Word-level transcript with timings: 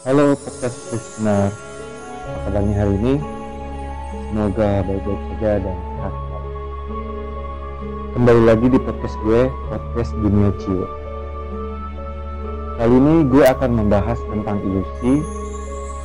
Halo 0.00 0.32
podcast 0.32 0.96
listener, 0.96 1.52
apa 2.48 2.56
hari 2.56 2.96
ini? 3.04 3.20
Semoga 4.32 4.80
baik-baik 4.88 5.20
saja 5.28 5.60
dan 5.60 5.76
sehat. 5.76 6.14
Kembali 8.16 8.42
lagi 8.48 8.66
di 8.72 8.80
podcast 8.80 9.12
gue, 9.20 9.52
podcast 9.68 10.16
Dunia 10.24 10.56
Cio. 10.56 10.88
Kali 12.80 12.96
ini 12.96 13.28
gue 13.28 13.44
akan 13.44 13.70
membahas 13.76 14.16
tentang 14.24 14.64
ilusi, 14.64 15.20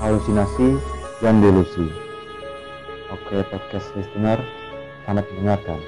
halusinasi, 0.03 0.75
dan 1.23 1.39
delusi. 1.39 1.87
Oke 3.15 3.47
podcast 3.47 3.95
listener, 3.95 4.43
selamat 5.07 5.23
mendengarkan. 5.39 5.79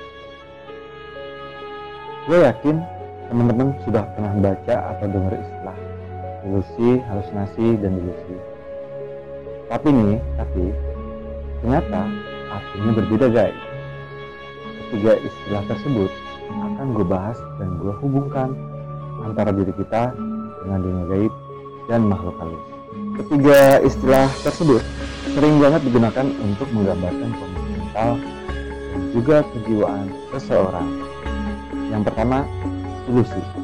Gue 2.23 2.39
yakin 2.39 2.79
teman-teman 3.27 3.75
sudah 3.83 4.07
pernah 4.15 4.31
baca 4.39 4.95
atau 4.95 5.11
dengar 5.11 5.35
istilah 5.35 5.66
ilusi, 6.47 7.03
halusinasi, 7.05 7.67
dan 7.83 7.99
delusi. 7.99 8.35
Tapi 9.67 9.87
nih, 9.91 10.17
tapi 10.39 10.63
ternyata 11.59 12.01
artinya 12.47 12.91
berbeda 13.03 13.27
guys. 13.27 13.59
Ketiga 14.87 15.19
istilah 15.19 15.63
tersebut 15.67 16.11
akan 16.47 16.95
gue 16.95 17.05
bahas 17.05 17.35
dan 17.59 17.75
gue 17.75 17.91
hubungkan 17.99 18.55
antara 19.27 19.51
diri 19.51 19.75
kita 19.75 20.15
dengan 20.63 20.79
dunia 20.79 21.05
gaib 21.11 21.33
dan 21.91 22.07
makhluk 22.07 22.35
halus. 22.39 22.65
Ketiga 23.19 23.83
istilah 23.83 24.27
tersebut 24.45 24.81
sering 25.35 25.59
banget 25.59 25.81
digunakan 25.83 26.27
untuk 26.39 26.67
menggambarkan 26.71 27.29
kondisi 27.35 27.69
mental 27.75 28.09
dan 28.93 29.01
juga 29.11 29.37
kejiwaan 29.53 30.07
seseorang. 30.31 30.89
Yang 31.91 32.01
pertama, 32.07 32.47
ilusi. 33.11 33.56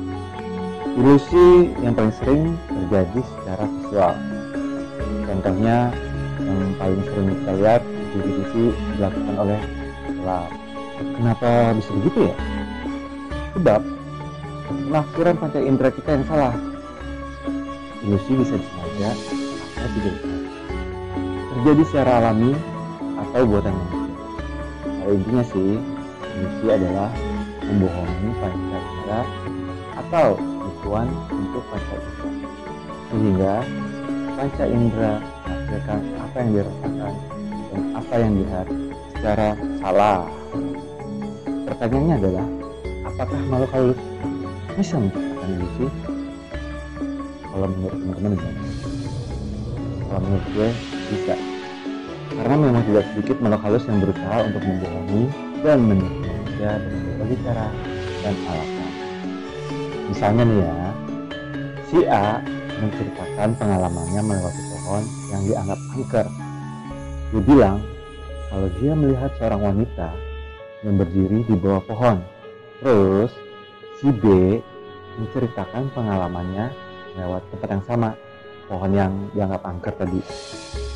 Ilusi 0.94 1.74
yang 1.82 1.98
paling 1.98 2.14
sering 2.22 2.54
terjadi 2.70 3.20
secara 3.26 3.66
visual. 3.66 4.14
Contohnya 5.26 5.78
yang 6.38 6.62
paling 6.78 7.02
sering 7.10 7.28
kita 7.34 7.52
lihat 7.58 7.82
di 8.14 8.20
TV 8.22 8.54
dilakukan 8.94 9.36
oleh 9.42 9.60
gelap. 10.06 10.50
Kenapa 11.18 11.50
bisa 11.74 11.90
begitu 11.98 12.20
ya? 12.30 12.36
Sebab 13.58 13.82
penafsiran 14.86 15.36
panca 15.42 15.60
indera 15.66 15.90
kita 15.90 16.10
yang 16.14 16.26
salah. 16.30 16.54
Ilusi 18.06 18.32
bisa 18.38 18.54
disengaja 18.54 19.10
atau 19.74 19.90
tidak. 19.98 20.18
Terjadi 21.58 21.84
secara 21.90 22.12
alami 22.22 22.54
atau 23.18 23.42
buatan 23.50 23.74
manusia. 23.74 24.14
Pada 24.78 25.12
intinya 25.18 25.44
sih, 25.50 25.72
ilusi 26.38 26.68
adalah 26.70 27.10
membohongi 27.66 28.30
panca 28.38 28.78
indera 28.78 29.22
atau 29.98 30.53
tipuan 30.84 31.08
untuk 31.32 31.64
panca 31.72 31.96
indera. 31.96 32.28
Sehingga 33.08 33.54
panca 34.36 34.64
indera 34.68 35.14
menghasilkan 35.48 36.00
apa 36.20 36.36
yang 36.36 36.52
dirasakan 36.52 37.14
dan 37.72 37.82
apa 37.96 38.14
yang 38.20 38.32
dilihat 38.36 38.68
secara 39.16 39.48
salah. 39.80 40.20
Pertanyaannya 41.64 42.16
adalah, 42.20 42.48
apakah 43.08 43.40
makhluk 43.48 43.72
halus 43.72 44.00
bisa 44.76 44.96
menciptakan 45.00 45.50
ilusi? 45.56 45.88
Kalau 47.48 47.68
menurut 47.72 47.98
teman-teman 48.04 48.32
gimana? 48.36 48.62
Kalau 50.04 50.20
menurut 50.20 50.48
gue 50.52 50.70
bisa. 51.16 51.36
Karena 52.34 52.56
memang 52.60 52.84
tidak 52.92 53.06
sedikit 53.16 53.38
makhluk 53.40 53.62
halus 53.64 53.84
yang 53.88 53.98
berusaha 54.04 54.38
untuk 54.52 54.62
membohongi 54.68 55.24
dan 55.64 55.80
menipu 55.80 56.28
manusia 56.28 56.72
dengan 56.76 57.02
berbagai 57.08 57.38
cara 57.48 57.68
dan 58.20 58.36
alasan. 58.52 58.73
Misalnya 60.14 60.46
nih 60.46 60.60
ya, 60.62 60.78
si 61.90 62.00
A 62.06 62.38
menceritakan 62.78 63.50
pengalamannya 63.58 64.22
melewati 64.22 64.62
pohon 64.70 65.04
yang 65.34 65.42
dianggap 65.42 65.80
angker. 65.90 66.28
Dia 67.34 67.42
bilang 67.42 67.78
kalau 68.54 68.70
dia 68.78 68.94
melihat 68.94 69.34
seorang 69.42 69.74
wanita 69.74 70.14
yang 70.86 71.02
berdiri 71.02 71.42
di 71.50 71.56
bawah 71.58 71.82
pohon. 71.90 72.22
Terus 72.78 73.34
si 73.98 74.14
B 74.14 74.62
menceritakan 75.18 75.90
pengalamannya 75.98 76.70
lewat 77.18 77.42
tempat 77.50 77.70
yang 77.74 77.84
sama, 77.90 78.10
pohon 78.70 78.94
yang 78.94 79.12
dianggap 79.34 79.66
angker 79.66 79.98
tadi. 79.98 80.22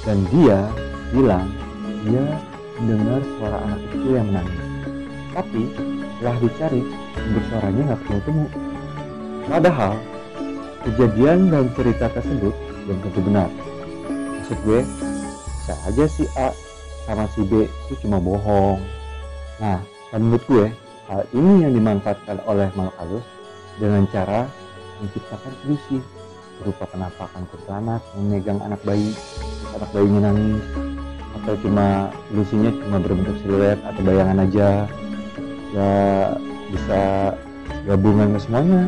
Dan 0.06 0.30
dia 0.30 0.70
bilang 1.10 1.50
dia 2.06 2.38
mendengar 2.78 3.26
suara 3.42 3.66
anak 3.66 3.82
kecil 3.90 4.14
yang 4.14 4.30
menangis. 4.30 4.62
Tapi 5.34 5.62
setelah 6.22 6.38
dicari, 6.38 6.82
sumber 7.18 7.44
suaranya 7.50 7.82
nggak 7.82 8.00
ketemu 8.06 8.22
temu. 8.22 8.67
Padahal 9.48 9.96
kejadian 10.84 11.48
dan 11.48 11.72
cerita 11.72 12.12
tersebut 12.12 12.52
belum 12.84 12.98
tentu 13.04 13.20
benar. 13.24 13.50
Maksud 14.40 14.60
gue, 14.64 14.82
bisa 14.84 15.74
aja 15.88 16.06
si 16.08 16.24
A 16.36 16.52
sama 17.08 17.28
si 17.32 17.44
B 17.48 17.68
itu 17.68 17.94
cuma 18.04 18.20
bohong. 18.20 18.80
Nah, 19.64 19.80
dan 20.12 20.20
menurut 20.20 20.44
gue, 20.48 20.66
hal 21.08 21.24
ini 21.32 21.64
yang 21.64 21.74
dimanfaatkan 21.76 22.44
oleh 22.44 22.68
makhluk 22.76 22.96
halus 23.00 23.26
dengan 23.80 24.04
cara 24.12 24.48
menciptakan 25.00 25.54
ilusi 25.64 26.04
berupa 26.60 26.90
penampakan 26.90 27.44
kuntilanak 27.54 28.02
memegang 28.18 28.60
anak 28.66 28.82
bayi, 28.84 29.14
anak 29.72 29.90
bayinya 29.94 30.32
nangis, 30.32 30.66
atau 31.40 31.54
cuma 31.64 32.12
ilusinya 32.34 32.72
cuma 32.84 32.98
berbentuk 33.00 33.36
siluet 33.46 33.80
atau 33.86 34.02
bayangan 34.04 34.44
aja. 34.44 34.70
Ya 35.72 35.92
bisa 36.72 37.02
gabungan 37.88 38.36
ke 38.36 38.40
semuanya. 38.44 38.84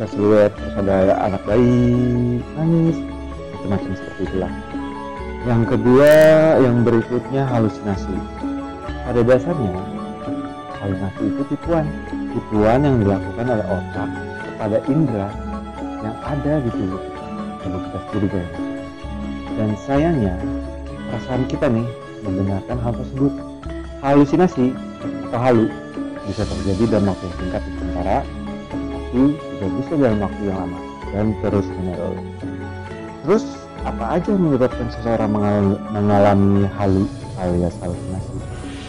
Bisa 0.00 0.16
siluet 0.16 0.48
terus 0.56 0.72
ada 0.80 1.12
anak 1.28 1.44
bayi 1.44 2.40
nangis, 2.56 2.96
macam-macam 3.52 3.92
seperti 4.00 4.22
itulah. 4.32 4.52
Yang 5.44 5.62
kedua, 5.76 6.12
yang 6.56 6.76
berikutnya 6.88 7.44
halusinasi. 7.44 8.16
Pada 9.04 9.20
dasarnya, 9.20 9.76
halusinasi 10.80 11.20
itu 11.20 11.42
tipuan. 11.52 11.84
Tipuan 12.32 12.80
yang 12.80 12.96
dilakukan 13.04 13.44
oleh 13.44 13.66
otak 13.68 14.08
kepada 14.40 14.76
indera 14.88 15.28
yang 16.00 16.16
ada 16.24 16.52
di 16.64 16.70
tubuh 16.72 16.96
kita, 16.96 17.24
tubuh 17.60 17.80
kita 17.84 17.98
sendiri 18.00 18.28
guys. 18.32 18.52
Dan 19.52 19.70
sayangnya, 19.84 20.34
perasaan 21.12 21.44
kita 21.44 21.68
nih 21.68 21.88
mendengarkan 22.24 22.80
hal 22.80 22.96
tersebut. 22.96 23.32
Halusinasi 24.00 24.72
atau 25.28 25.40
halu 25.44 25.66
bisa 26.24 26.48
terjadi 26.48 26.96
dalam 26.96 27.12
waktu 27.12 27.28
yang 27.28 27.36
singkat 27.36 27.62
sementara, 27.68 28.24
tapi 29.10 29.34
juga 29.34 29.66
bisa 29.74 29.92
dalam 29.98 30.18
waktu 30.22 30.42
yang 30.46 30.58
lama 30.62 30.80
dan 31.10 31.26
terus 31.42 31.66
menerus. 31.74 32.22
Terus 33.26 33.44
apa 33.82 34.04
aja 34.14 34.28
yang 34.30 34.42
menyebabkan 34.46 34.86
seseorang 34.94 35.30
mengalami, 35.34 35.76
mengalami 35.90 36.62
halu 36.78 37.04
alias 37.42 37.74
halusinasi? 37.82 38.34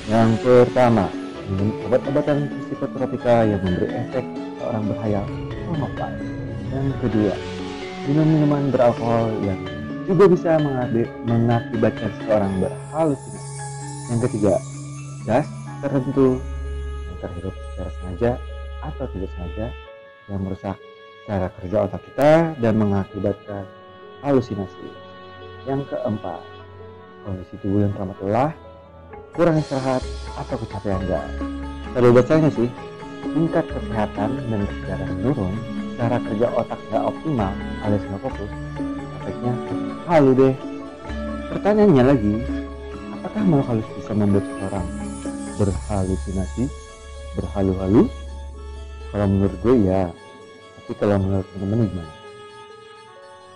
Yang 0.06 0.30
pertama, 0.46 1.10
minum 1.50 1.74
obat-obatan 1.90 2.54
psikotropika 2.70 3.50
yang 3.50 3.62
memberi 3.66 3.90
efek 3.98 4.26
seorang 4.62 4.84
berhayal 4.94 5.26
mabuk. 5.74 6.12
Yang 6.70 6.88
kedua, 7.02 7.34
minum 8.06 8.28
minuman 8.30 8.64
beralkohol 8.70 9.34
yang 9.42 9.60
juga 10.06 10.30
bisa 10.30 10.62
mengakibatkan 11.26 12.10
seseorang 12.22 12.54
berhalusinasi. 12.62 13.50
Yang 14.14 14.20
ketiga, 14.30 14.54
gas 15.26 15.50
tertentu 15.82 16.38
yang 17.10 17.18
terhirup 17.26 17.56
secara 17.74 17.90
sengaja 17.98 18.32
atau 18.86 19.06
tidak 19.18 19.30
sengaja 19.34 19.66
yang 20.30 20.42
merusak 20.44 20.78
cara 21.26 21.48
kerja 21.58 21.78
otak 21.88 22.02
kita 22.12 22.32
dan 22.60 22.74
mengakibatkan 22.78 23.64
halusinasi. 24.22 24.90
Yang 25.66 25.94
keempat, 25.94 26.42
kondisi 27.26 27.56
tubuh 27.62 27.86
yang 27.86 27.94
teramat 27.94 28.18
lelah, 28.26 28.52
kurang 29.34 29.62
istirahat, 29.62 30.02
atau 30.38 30.58
kecapean 30.66 31.02
gas. 31.06 31.30
Pada 31.94 32.08
bacanya 32.10 32.50
sih, 32.50 32.70
tingkat 33.32 33.66
kesehatan 33.70 34.30
dan 34.50 34.62
kesadaran 34.66 35.10
menurun, 35.22 35.56
cara 35.96 36.18
kerja 36.18 36.48
otak 36.58 36.80
gak 36.90 37.04
optimal 37.06 37.54
alias 37.86 38.04
nggak 38.10 38.22
fokus, 38.26 38.52
efeknya 39.22 39.54
halu 40.10 40.32
deh. 40.34 40.56
Pertanyaannya 41.52 42.04
lagi, 42.08 42.36
apakah 43.20 43.44
makhluk 43.44 43.68
halus 43.70 43.90
bisa 44.00 44.12
membuat 44.16 44.46
seseorang 44.50 44.88
berhalusinasi, 45.60 46.64
berhalu-halu? 47.38 48.08
Kalau 49.12 49.28
menurut 49.28 49.56
gue 49.60 49.76
ya, 49.92 50.08
tapi 50.80 50.92
kalau 50.96 51.20
menurut 51.20 51.48
teman-teman 51.52 51.88
gimana? 51.92 52.14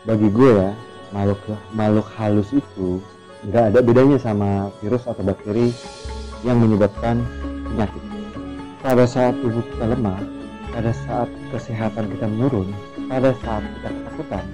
Bagi 0.03 0.27
gue 0.27 0.51
ya, 0.51 0.69
makhluk 1.15 1.39
makhluk 1.71 2.07
halus 2.19 2.51
itu 2.51 2.99
nggak 3.47 3.71
ada 3.71 3.79
bedanya 3.79 4.17
sama 4.19 4.67
virus 4.83 5.07
atau 5.07 5.23
bakteri 5.23 5.71
yang 6.43 6.59
menyebabkan 6.59 7.23
penyakit. 7.71 8.03
Pada 8.83 9.07
saat 9.07 9.33
tubuh 9.39 9.63
kita 9.63 9.95
lemah, 9.95 10.19
pada 10.75 10.91
saat 11.07 11.31
kesehatan 11.55 12.11
kita 12.11 12.25
menurun, 12.27 12.69
pada 13.07 13.31
saat 13.41 13.63
kita 13.79 13.89
ketakutan, 13.95 14.45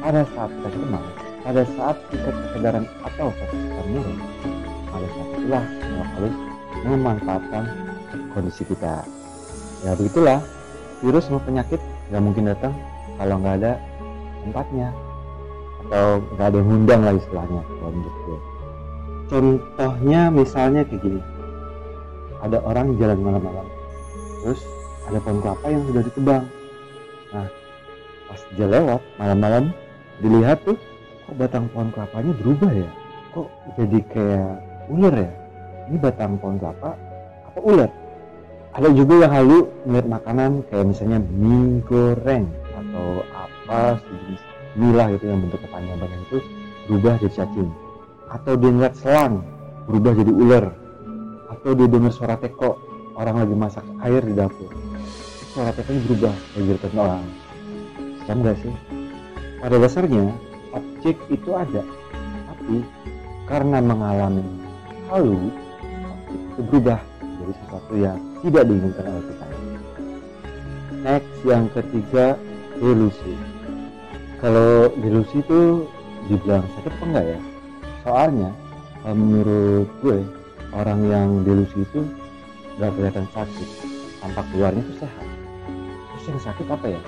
pada 0.00 0.20
saat 0.32 0.50
kita 0.50 0.68
cemas, 0.72 1.06
pada 1.44 1.62
saat 1.76 1.96
tingkat 2.08 2.34
kesadaran 2.34 2.84
atau 3.04 3.28
fokus 3.28 3.60
kita 3.60 3.82
menurun, 3.92 4.18
pada 4.88 5.06
saat 5.06 5.28
itulah 5.36 5.64
makhluk 6.00 6.34
halus 6.72 6.90
memanfaatkan 6.96 7.64
kondisi 8.32 8.62
kita. 8.66 9.15
Ya 9.86 9.94
begitulah, 9.94 10.42
virus 10.98 11.30
sama 11.30 11.38
penyakit 11.46 11.78
nggak 12.10 12.22
mungkin 12.22 12.50
datang 12.50 12.74
kalau 13.22 13.38
nggak 13.38 13.54
ada 13.62 13.72
tempatnya. 14.42 14.90
atau 15.86 16.18
nggak 16.34 16.46
ada 16.50 16.56
yang 16.58 16.66
ngundang 16.66 17.00
lah 17.06 17.14
istilahnya 17.14 17.62
kalau 17.62 17.90
menurut 17.94 18.42
contohnya 19.30 20.20
misalnya 20.34 20.82
kayak 20.82 20.98
gini. 20.98 21.22
Ada 22.42 22.58
orang 22.62 22.98
jalan 22.98 23.18
malam-malam. 23.22 23.66
Terus 24.42 24.60
ada 25.06 25.18
pohon 25.22 25.38
kelapa 25.42 25.66
yang 25.70 25.82
sudah 25.86 26.02
ditebang. 26.02 26.44
Nah 27.30 27.46
pas 28.26 28.40
dia 28.58 28.66
lewat 28.66 29.00
malam-malam 29.22 29.64
dilihat 30.18 30.58
tuh 30.66 30.74
kok 31.26 31.34
batang 31.38 31.70
pohon 31.70 31.94
kelapanya 31.94 32.32
berubah 32.42 32.70
ya? 32.74 32.90
Kok 33.30 33.48
jadi 33.78 33.98
kayak 34.10 34.52
ular 34.90 35.14
ya? 35.14 35.30
Ini 35.86 35.96
batang 36.02 36.34
pohon 36.42 36.58
kelapa 36.58 36.98
apa 37.46 37.58
ular 37.62 37.90
ada 38.76 38.92
juga 38.92 39.24
yang 39.24 39.32
halu 39.32 39.58
melihat 39.88 40.20
makanan 40.20 40.60
kayak 40.68 40.84
misalnya 40.84 41.24
mie 41.32 41.80
goreng 41.88 42.44
atau 42.76 43.24
apa 43.32 43.96
sejenis 44.04 44.42
mie 44.76 45.16
gitu 45.16 45.24
yang 45.32 45.40
bentuk 45.48 45.60
kepanjangan 45.64 46.20
itu 46.28 46.38
berubah 46.84 47.16
jadi 47.24 47.32
cacing. 47.40 47.72
Atau 48.28 48.52
dia 48.60 48.68
ngeliat 48.68 48.94
selang 49.00 49.40
berubah 49.88 50.12
jadi 50.12 50.28
ular. 50.28 50.66
Atau 51.56 51.72
dia 51.72 51.88
dengar 51.88 52.12
suara 52.12 52.36
teko 52.36 52.76
orang 53.16 53.48
lagi 53.48 53.54
masak 53.56 53.86
air 54.04 54.20
di 54.20 54.36
dapur. 54.36 54.68
Suara 55.56 55.72
teko 55.72 55.96
berubah 56.12 56.34
jadi 56.52 56.76
orang. 57.00 57.24
Sama 58.28 58.44
gak 58.44 58.60
sih? 58.60 58.74
Pada 59.56 59.80
dasarnya 59.80 60.36
objek 60.76 61.16
itu 61.32 61.48
ada. 61.56 61.80
Tapi 62.52 62.84
karena 63.48 63.80
mengalami 63.80 64.44
halu 65.08 65.48
objek 66.12 66.40
itu 66.44 66.60
berubah 66.68 67.00
jadi 67.40 67.52
sesuatu 67.56 67.94
yang 67.96 68.20
tidak 68.46 68.62
diinginkan 68.70 69.04
oleh 69.10 69.24
kita. 69.26 69.46
Next 71.02 71.38
yang 71.42 71.66
ketiga 71.74 72.26
delusi. 72.78 73.34
Kalau 74.38 74.94
delusi 75.02 75.42
itu 75.42 75.90
dibilang 76.30 76.62
sakit 76.78 76.92
apa 76.94 77.04
enggak 77.10 77.26
ya? 77.26 77.40
Soalnya 78.06 78.50
menurut 79.06 79.90
gue 80.02 80.22
orang 80.70 81.00
yang 81.10 81.28
delusi 81.42 81.82
itu 81.82 82.06
nggak 82.78 82.90
kelihatan 82.94 83.26
sakit. 83.34 83.68
Tampak 84.22 84.46
luarnya 84.54 84.82
itu 84.82 84.94
sehat. 85.02 85.26
Terus 86.14 86.24
yang 86.30 86.40
sakit 86.42 86.66
apa 86.70 86.86
ya? 86.86 87.02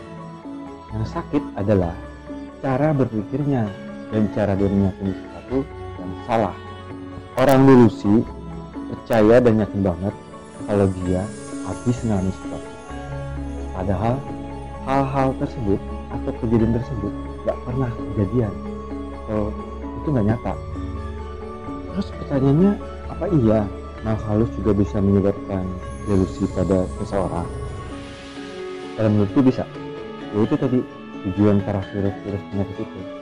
Yang 0.94 1.06
sakit 1.14 1.44
adalah 1.54 1.94
cara 2.58 2.90
berpikirnya 2.90 3.70
dan 4.10 4.22
cara 4.34 4.58
dia 4.58 4.66
meyakini 4.66 5.12
sesuatu 5.14 5.58
yang 6.02 6.12
salah. 6.26 6.56
Orang 7.38 7.70
delusi 7.70 8.26
percaya 8.90 9.38
dan 9.38 9.62
yakin 9.62 9.82
banget 9.86 10.14
kalau 10.66 10.86
dia 11.04 11.22
habis 11.68 11.96
mengalami 12.02 12.32
sesuatu. 12.34 12.70
Padahal 13.76 14.14
hal-hal 14.88 15.28
tersebut 15.38 15.80
atau 16.08 16.32
kejadian 16.40 16.72
tersebut 16.74 17.12
gak 17.44 17.58
pernah 17.62 17.90
kejadian 17.92 18.52
atau 19.24 19.52
itu 20.02 20.08
nggak 20.08 20.26
nyata. 20.34 20.54
Terus 21.92 22.08
pertanyaannya 22.24 22.72
apa 23.12 23.26
iya 23.38 23.60
makhluk 24.06 24.48
halus 24.48 24.50
juga 24.56 24.72
bisa 24.72 24.96
menyebabkan 24.98 25.64
delusi 26.08 26.48
pada 26.56 26.88
seseorang? 27.02 27.48
Dalam 28.96 29.10
menurutku 29.14 29.44
bisa. 29.44 29.62
Yaitu 30.34 30.54
tadi 30.58 30.80
tujuan 31.28 31.62
para 31.62 31.82
virus-virus 31.92 32.42
penyakit 32.50 32.86
itu 32.86 33.18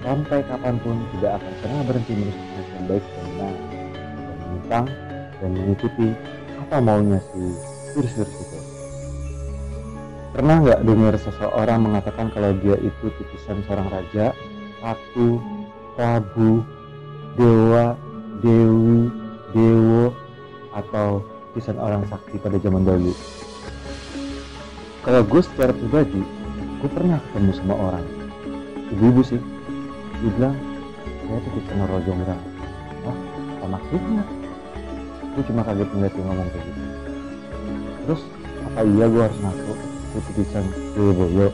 sampai 0.00 0.40
kapan 0.48 0.80
pun 0.80 0.96
tidak 1.16 1.40
akan 1.40 1.52
pernah 1.60 1.82
berhenti 1.84 2.12
merusak 2.16 2.66
yang 2.72 2.84
baik 2.88 3.04
dan 3.04 3.24
benar 3.28 3.54
dan 4.00 4.36
menyimpang 4.40 4.86
dan 5.40 5.50
mengikuti 5.52 6.08
apa 6.60 6.76
maunya 6.78 7.18
si 7.32 7.40
virus-virus 7.96 8.36
itu 8.36 8.58
pernah 10.30 10.62
nggak 10.62 10.80
dengar 10.86 11.14
seseorang 11.18 11.78
mengatakan 11.82 12.30
kalau 12.30 12.54
dia 12.62 12.78
itu 12.78 13.06
titisan 13.18 13.64
seorang 13.66 13.90
raja? 13.90 14.30
Ratu 14.80 15.42
prabu 15.98 16.64
dewa 17.36 17.98
dewi 18.40 19.10
dewo 19.52 20.14
atau 20.72 21.20
titisan 21.52 21.76
orang 21.76 22.06
sakti 22.06 22.38
pada 22.38 22.56
zaman 22.62 22.86
dahulu? 22.86 23.12
Kalau 25.02 25.20
gue 25.26 25.42
secara 25.42 25.74
pribadi 25.74 26.22
gue 26.80 26.88
pernah 26.88 27.20
ketemu 27.20 27.52
sama 27.60 27.74
orang. 27.76 28.06
Ibu-ibu 28.96 29.22
sih. 29.26 29.40
Dia 30.20 30.30
bilang 30.36 30.56
saya 31.26 31.60
sama 31.68 31.84
Rojo 31.90 32.04
Jonggrang. 32.06 32.42
Oh 33.04 33.16
apa 33.60 33.66
maksudnya 33.76 34.24
gue 35.30 35.42
cuma 35.46 35.62
kaget 35.62 35.88
ngeliat 35.94 36.12
dia 36.12 36.24
ngomong 36.26 36.48
kayak 36.50 36.64
gitu. 36.66 36.82
Terus 38.06 38.22
apa 38.70 38.80
iya 38.86 39.04
gue 39.06 39.22
harus 39.22 39.38
ngaku 39.40 39.72
gue 40.10 40.22
titisan 40.30 40.66
Boyo 40.98 41.48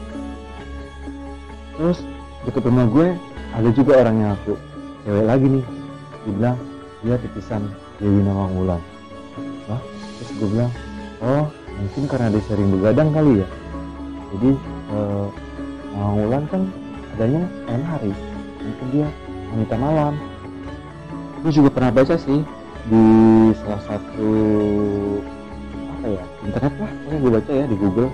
terus 1.76 2.00
deket 2.48 2.64
rumah 2.64 2.88
gue 2.88 3.12
ada 3.52 3.68
juga 3.76 3.92
orang 4.00 4.16
yang 4.16 4.30
aku 4.32 4.56
cewek 5.04 5.24
lagi 5.28 5.46
nih. 5.60 5.64
Dia 6.24 6.32
bilang 6.32 6.58
dia 7.04 7.16
titisan 7.20 7.62
Dewi 8.00 8.20
Nawang 8.24 8.56
Wah, 9.66 9.82
terus 10.18 10.30
gue 10.40 10.48
bilang 10.56 10.72
oh 11.20 11.52
mungkin 11.76 12.02
karena 12.08 12.32
dia 12.32 12.42
sering 12.48 12.68
begadang 12.72 13.12
kali 13.12 13.44
ya? 13.44 13.48
Jadi 14.36 14.50
eh, 14.92 15.26
Wulan 15.96 16.44
kan 16.52 16.68
adanya 17.16 17.44
malam 17.68 17.84
hari. 17.88 18.12
Mungkin 18.60 18.86
dia 18.92 19.08
wanita 19.52 19.74
malam. 19.80 20.14
Gue 21.44 21.52
juga 21.52 21.68
pernah 21.72 21.92
baca 21.92 22.16
sih 22.16 22.40
di 22.86 23.06
salah 23.66 23.82
satu 23.82 24.30
apa 25.90 26.06
ya 26.06 26.24
internet 26.46 26.74
lah 26.78 26.90
pokoknya 27.02 27.18
gue 27.18 27.32
baca 27.34 27.52
ya 27.52 27.64
di 27.66 27.76
Google. 27.76 28.10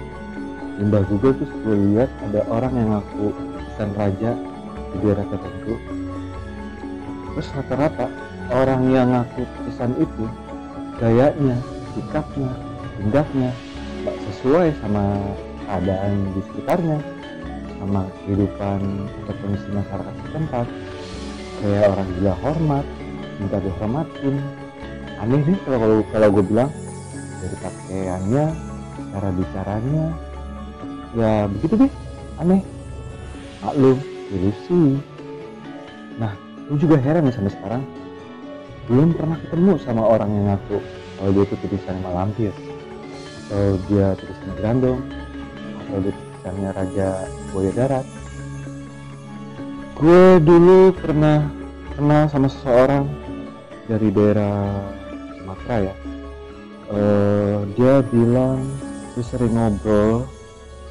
Limbah 0.81 1.05
Google 1.05 1.35
terus 1.37 1.53
gue 1.61 1.77
lihat 1.93 2.11
ada 2.25 2.41
orang 2.49 2.73
yang 2.73 2.89
ngaku 2.97 3.27
pesan 3.69 3.91
raja 3.93 4.31
di 4.93 4.97
daerah 5.05 5.27
tertentu. 5.29 5.75
Terus 7.33 7.49
rata-rata 7.53 8.07
orang 8.49 8.83
yang 8.89 9.09
ngaku 9.13 9.43
pesan 9.69 9.93
itu 10.01 10.25
gayanya 10.97 11.57
sikapnya 11.93 12.53
tindaknya 12.97 13.51
gak 14.09 14.17
sesuai 14.33 14.73
sama 14.81 15.05
keadaan 15.69 16.13
di 16.33 16.41
sekitarnya 16.49 16.99
sama 17.77 18.09
kehidupan 18.25 18.81
atau 19.25 19.35
kondisi 19.45 19.69
masyarakat 19.69 20.15
setempat. 20.25 20.67
Kayak 21.61 21.85
orang 21.95 22.09
gila 22.17 22.35
hormat 22.41 22.87
minta 23.39 23.59
dihormatin 23.61 24.62
aneh 25.23 25.41
nih 25.47 25.59
kalau 25.63 25.79
kalau, 25.79 25.97
kalau 26.11 26.29
gue 26.35 26.45
bilang. 26.51 26.71
Dari 27.43 27.57
pakaiannya 27.59 28.45
cara 29.15 29.29
bicaranya. 29.35 30.05
Ya 31.15 31.33
begitu 31.47 31.75
deh. 31.87 31.93
Aneh. 32.43 32.63
Maklum 33.63 33.99
ilusi. 34.35 34.99
Nah 36.19 36.35
gue 36.67 36.79
juga 36.79 36.99
heran 36.99 37.27
nih 37.27 37.35
sampai 37.35 37.53
sekarang. 37.55 37.83
Belum 38.91 39.15
pernah 39.15 39.39
ketemu 39.47 39.73
sama 39.79 40.03
orang 40.03 40.31
yang 40.35 40.45
ngaku 40.51 40.79
kalau 41.19 41.31
dia 41.31 41.45
itu 41.47 41.55
tulisan 41.63 41.97
malampir 42.03 42.51
atau 43.47 43.79
dia 43.87 44.07
tulisannya 44.19 44.55
grandong 44.59 44.99
produk 45.87 46.17
misalnya 46.19 46.71
Raja 46.75 47.09
Buaya 47.55 47.73
Darat. 47.79 48.07
Gue 50.03 50.43
dulu 50.43 50.91
pernah 50.99 51.47
kenal 51.95 52.27
sama 52.27 52.51
seseorang 52.51 53.07
dari 53.87 54.11
daerah 54.11 54.83
Sumatera 55.53 55.77
ya 55.85 55.95
uh, 56.89 57.61
dia 57.77 58.01
bilang 58.09 58.65
dia 59.13 59.25
sering 59.29 59.53
ngobrol 59.53 60.25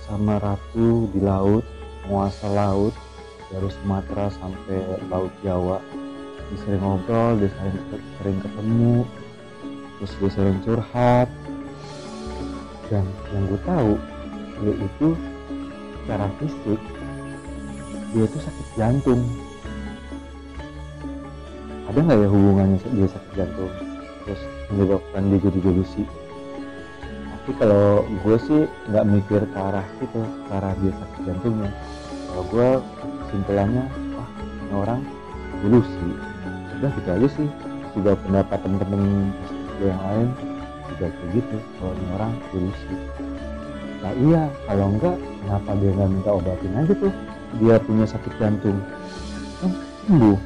sama 0.06 0.38
ratu 0.38 1.10
di 1.10 1.18
laut 1.18 1.66
penguasa 2.06 2.46
laut 2.46 2.94
dari 3.50 3.68
Sumatera 3.74 4.30
sampai 4.38 5.02
Laut 5.10 5.34
Jawa. 5.42 5.82
Dia 6.46 6.58
sering 6.62 6.82
ngobrol 6.86 7.42
dia 7.42 7.50
sering, 7.58 7.78
sering 8.22 8.38
ketemu 8.38 8.96
terus 9.98 10.14
dia 10.22 10.30
sering 10.30 10.58
curhat. 10.62 11.30
Dan 12.86 13.10
yang 13.34 13.44
gue 13.50 13.62
tahu 13.66 13.92
dia 14.62 14.74
itu 14.78 15.10
secara 16.06 16.30
fisik 16.38 16.82
dia 18.14 18.24
itu 18.30 18.38
sakit 18.38 18.68
jantung. 18.78 19.26
Ada 21.90 21.98
nggak 21.98 22.20
ya 22.22 22.28
hubungannya 22.30 22.78
dia 22.78 23.10
sakit 23.10 23.32
jantung 23.34 23.91
terus 24.26 24.42
menyebabkan 24.72 25.22
dia 25.30 25.40
jadi 25.50 25.60
delusi. 25.62 26.04
Tapi 27.42 27.52
kalau 27.58 28.06
gue 28.06 28.38
sih 28.38 28.62
nggak 28.94 29.06
mikir 29.10 29.42
ke 29.50 29.58
arah 29.58 29.88
itu 29.98 30.22
ke 30.22 30.52
arah 30.54 30.74
dia 30.78 30.94
sakit 30.94 31.22
jantungnya. 31.26 31.72
Kalau 32.30 32.44
gue 32.54 32.70
simpelannya 33.34 33.86
ah 34.16 34.30
ini 34.38 34.74
orang 34.78 35.02
delusi. 35.66 36.10
Udah 36.78 36.90
gitu 36.94 37.10
aja 37.10 37.28
sih. 37.34 37.48
Juga 37.98 38.14
pendapat 38.14 38.62
temen-temen 38.62 39.34
yang 39.82 40.02
lain 40.06 40.28
juga 40.94 41.08
kayak 41.10 41.30
gitu. 41.34 41.58
Kalau 41.82 41.94
ini 41.98 42.08
orang 42.14 42.32
delusi. 42.54 42.94
Nah 44.02 44.14
iya 44.22 44.44
kalau 44.70 44.86
enggak 44.94 45.18
kenapa 45.42 45.70
dia 45.82 45.92
nggak 45.98 46.10
minta 46.14 46.30
obatin 46.30 46.74
aja 46.78 46.94
tuh? 46.94 47.14
Dia 47.58 47.76
punya 47.82 48.06
sakit 48.06 48.34
jantung. 48.38 48.78
Kan 49.60 49.72
sembuh. 50.06 50.40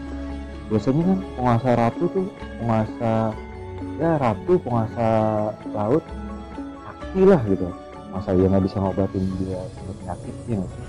Biasanya 0.71 1.03
kan 1.05 1.19
penguasa 1.37 1.69
ratu 1.77 2.03
tuh 2.09 2.25
penguasa 2.57 3.35
ya 3.99 4.19
ratu 4.19 4.59
penguasa 4.59 5.07
laut 5.71 6.03
sakti 6.85 7.21
lah 7.23 7.41
gitu. 7.47 7.67
Masa 8.15 8.31
dia 8.31 8.47
nggak 8.47 8.63
bisa 8.63 8.77
ngobatin 8.79 9.23
dia 9.43 9.59
punya 9.75 9.93
penyakit 9.99 10.35
ya 10.47 10.55
nggak 10.59 10.71
sih? 10.71 10.85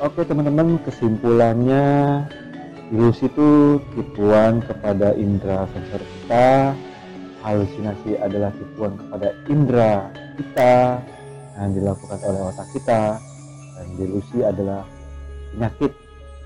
Oke 0.00 0.20
teman-teman, 0.24 0.80
kesimpulannya 0.80 1.84
ilusi 2.88 3.28
itu 3.28 3.76
tipuan 3.92 4.64
kepada 4.64 5.12
indera 5.12 5.68
sensor 5.76 6.00
kita, 6.00 6.72
halusinasi 7.44 8.16
adalah 8.16 8.48
tipuan 8.56 8.96
kepada 8.96 9.36
indera 9.52 10.08
kita 10.40 11.04
yang 11.60 11.76
dilakukan 11.76 12.16
oleh 12.24 12.40
otak 12.48 12.68
kita, 12.72 13.20
dan 13.76 13.86
delusi 14.00 14.40
adalah 14.40 14.88
penyakit 15.52 15.92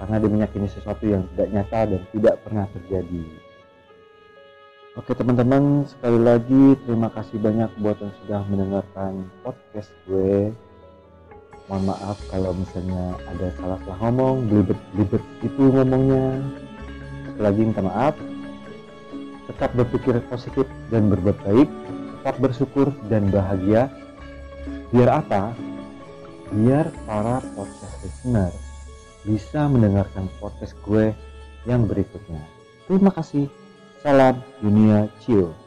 karena 0.03 0.17
dia 0.19 0.31
meyakini 0.35 0.69
sesuatu 0.75 1.05
yang 1.07 1.23
tidak 1.33 1.49
nyata 1.55 1.81
dan 1.95 2.03
tidak 2.11 2.35
pernah 2.43 2.67
terjadi. 2.75 3.23
Oke 4.95 5.11
teman-teman, 5.11 5.83
sekali 5.91 6.23
lagi 6.23 6.79
terima 6.87 7.11
kasih 7.11 7.43
banyak 7.43 7.67
buat 7.83 7.99
yang 7.99 8.15
sudah 8.23 8.47
mendengarkan 8.47 9.27
podcast 9.43 9.91
gue. 10.07 10.55
Mohon 11.67 11.83
maaf 11.91 12.15
kalau 12.31 12.55
misalnya 12.55 13.19
ada 13.27 13.51
salah-salah 13.59 13.99
ngomong, 14.07 14.47
belibet-belibet 14.47 15.19
itu 15.43 15.63
ngomongnya. 15.67 16.47
Sekali 17.27 17.43
lagi 17.43 17.61
minta 17.67 17.83
maaf. 17.83 18.15
Tetap 19.51 19.75
berpikir 19.75 20.15
positif 20.31 20.71
dan 20.95 21.11
berbuat 21.11 21.43
baik, 21.43 21.67
tetap 22.23 22.37
bersyukur 22.39 22.95
dan 23.11 23.35
bahagia. 23.35 23.91
Biar 24.95 25.11
apa? 25.11 25.59
Biar 26.55 26.95
para 27.03 27.43
podcast 27.59 27.99
listener 28.07 28.55
bisa 29.27 29.67
mendengarkan 29.67 30.31
podcast 30.39 30.79
gue 30.87 31.11
yang 31.67 31.83
berikutnya. 31.83 32.47
Terima 32.87 33.11
kasih. 33.11 33.64
Salam 34.05 34.37
dunia 34.61 35.09
chill. 35.25 35.64